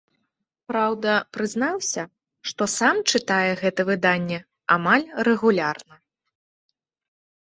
[0.69, 2.03] Праўда, прызнаўся,
[2.51, 4.39] што сам чытае гэта выданне
[4.79, 5.95] амаль рэгулярна.